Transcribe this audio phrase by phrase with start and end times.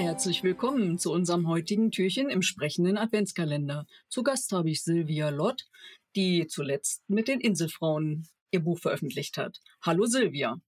[0.00, 3.84] Herzlich willkommen zu unserem heutigen Türchen im sprechenden Adventskalender.
[4.08, 5.66] Zu Gast habe ich Silvia Lott,
[6.14, 9.60] die zuletzt mit den Inselfrauen ihr Buch veröffentlicht hat.
[9.82, 10.60] Hallo Silvia.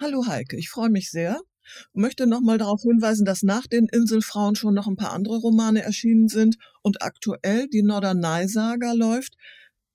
[0.00, 1.40] Hallo Heike, ich freue mich sehr
[1.92, 5.82] und möchte nochmal darauf hinweisen, dass nach den Inselfrauen schon noch ein paar andere Romane
[5.82, 9.36] erschienen sind und aktuell die Norderney-Saga läuft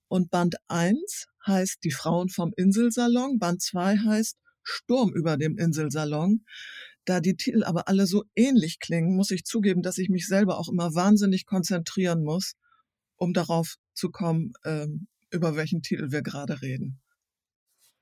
[0.08, 6.46] und Band 1 heißt Die Frauen vom Inselsalon, Band 2 heißt Sturm über dem Inselsalon.
[7.04, 10.58] Da die Titel aber alle so ähnlich klingen, muss ich zugeben, dass ich mich selber
[10.58, 12.54] auch immer wahnsinnig konzentrieren muss,
[13.16, 17.00] um darauf zu kommen, ähm, über welchen Titel wir gerade reden.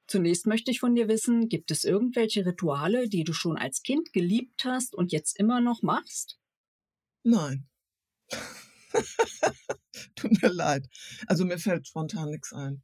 [0.07, 4.13] Zunächst möchte ich von dir wissen, gibt es irgendwelche Rituale, die du schon als Kind
[4.13, 6.39] geliebt hast und jetzt immer noch machst?
[7.23, 7.69] Nein.
[10.17, 10.89] Tut mir leid.
[11.27, 12.83] Also mir fällt spontan nichts ein.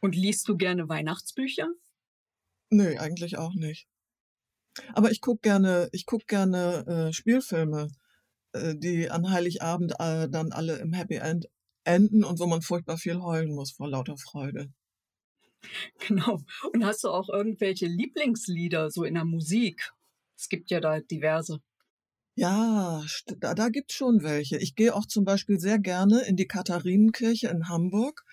[0.00, 1.68] Und liest du gerne Weihnachtsbücher?
[2.70, 3.88] Nö, eigentlich auch nicht.
[4.94, 7.88] Aber ich gucke gerne, ich guck gerne äh, Spielfilme,
[8.52, 11.48] äh, die an Heiligabend äh, dann alle im Happy End
[11.84, 14.72] enden und wo man furchtbar viel heulen muss vor lauter Freude.
[16.06, 16.44] Genau.
[16.72, 19.92] Und hast du auch irgendwelche Lieblingslieder so in der Musik?
[20.36, 21.60] Es gibt ja da diverse.
[22.36, 23.02] Ja,
[23.38, 24.58] da, da gibt es schon welche.
[24.58, 28.24] Ich gehe auch zum Beispiel sehr gerne in die Katharinenkirche in Hamburg.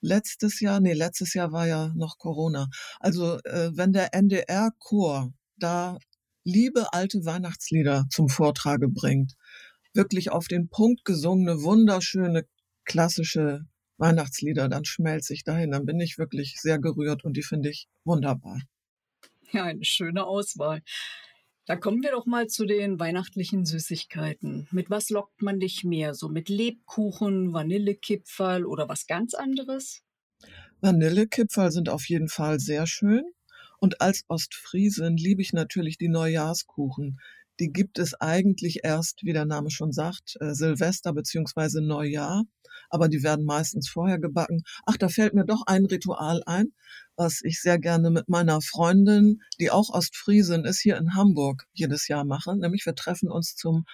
[0.00, 2.68] Letztes Jahr, nee, letztes Jahr war ja noch Corona.
[3.00, 5.32] Also äh, wenn der NDR-Chor
[5.62, 5.98] da
[6.44, 9.34] liebe alte Weihnachtslieder zum Vortrage bringt,
[9.94, 12.46] wirklich auf den Punkt gesungene, wunderschöne,
[12.84, 13.66] klassische
[13.98, 15.70] Weihnachtslieder, dann schmelze ich dahin.
[15.70, 18.60] Dann bin ich wirklich sehr gerührt und die finde ich wunderbar.
[19.52, 20.82] Ja, eine schöne Auswahl.
[21.66, 24.66] Da kommen wir doch mal zu den weihnachtlichen Süßigkeiten.
[24.72, 26.14] Mit was lockt man dich mehr?
[26.14, 30.02] So mit Lebkuchen, Vanillekipferl oder was ganz anderes?
[30.80, 33.22] Vanillekipferl sind auf jeden Fall sehr schön.
[33.82, 37.18] Und als Ostfriesin liebe ich natürlich die Neujahrskuchen.
[37.58, 42.44] Die gibt es eigentlich erst, wie der Name schon sagt, äh, Silvester beziehungsweise Neujahr.
[42.90, 44.62] Aber die werden meistens vorher gebacken.
[44.86, 46.72] Ach, da fällt mir doch ein Ritual ein,
[47.16, 52.06] was ich sehr gerne mit meiner Freundin, die auch Ostfriesin ist, hier in Hamburg jedes
[52.06, 52.56] Jahr mache.
[52.56, 53.84] Nämlich wir treffen uns zum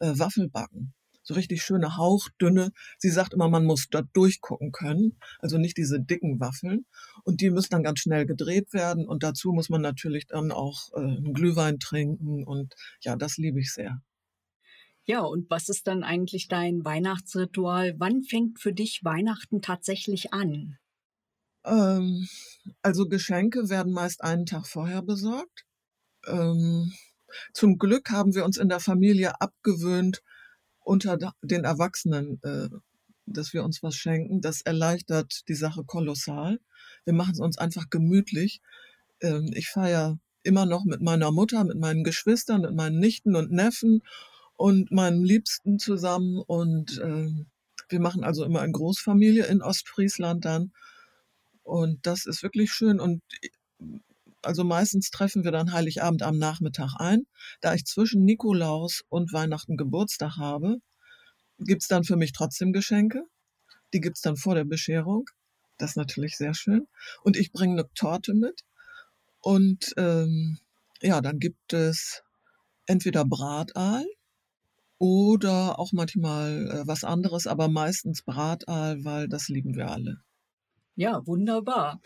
[0.00, 0.92] äh, Waffelbacken
[1.28, 2.72] so richtig schöne hauchdünne.
[2.96, 6.86] Sie sagt immer, man muss dort durchgucken können, also nicht diese dicken Waffeln.
[7.22, 9.06] Und die müssen dann ganz schnell gedreht werden.
[9.06, 12.44] Und dazu muss man natürlich dann auch äh, einen Glühwein trinken.
[12.44, 14.00] Und ja, das liebe ich sehr.
[15.04, 17.94] Ja, und was ist dann eigentlich dein Weihnachtsritual?
[17.98, 20.78] Wann fängt für dich Weihnachten tatsächlich an?
[21.64, 22.26] Ähm,
[22.82, 25.66] also Geschenke werden meist einen Tag vorher besorgt.
[26.26, 26.92] Ähm,
[27.52, 30.22] zum Glück haben wir uns in der Familie abgewöhnt,
[30.88, 32.68] unter den Erwachsenen, äh,
[33.26, 34.40] dass wir uns was schenken.
[34.40, 36.60] Das erleichtert die Sache kolossal.
[37.04, 38.62] Wir machen es uns einfach gemütlich.
[39.20, 43.52] Ähm, ich feiere immer noch mit meiner Mutter, mit meinen Geschwistern, mit meinen Nichten und
[43.52, 44.02] Neffen
[44.56, 46.38] und meinem Liebsten zusammen.
[46.38, 47.28] Und äh,
[47.90, 50.72] wir machen also immer eine Großfamilie in Ostfriesland dann.
[51.64, 52.98] Und das ist wirklich schön.
[52.98, 53.20] Und
[54.42, 57.26] also meistens treffen wir dann Heiligabend am Nachmittag ein.
[57.60, 60.76] Da ich zwischen Nikolaus und Weihnachten Geburtstag habe,
[61.58, 63.24] gibt's dann für mich trotzdem Geschenke.
[63.92, 65.24] Die gibt's dann vor der Bescherung.
[65.78, 66.86] Das ist natürlich sehr schön.
[67.22, 68.64] Und ich bringe eine Torte mit.
[69.40, 70.58] Und ähm,
[71.00, 72.22] ja, dann gibt es
[72.86, 74.04] entweder Brataal
[74.98, 80.20] oder auch manchmal äh, was anderes, aber meistens Brataal, weil das lieben wir alle.
[80.96, 82.00] Ja, wunderbar.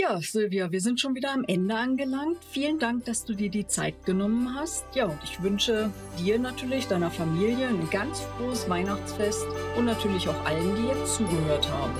[0.00, 2.38] Ja, Silvia, wir sind schon wieder am Ende angelangt.
[2.50, 4.86] Vielen Dank, dass du dir die Zeit genommen hast.
[4.94, 9.44] Ja, und ich wünsche dir natürlich, deiner Familie ein ganz frohes Weihnachtsfest
[9.76, 11.92] und natürlich auch allen, die jetzt zugehört haben.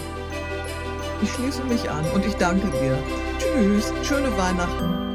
[1.21, 2.99] Ich schließe mich an und ich danke dir.
[3.39, 5.10] Tschüss, schöne Weihnachten.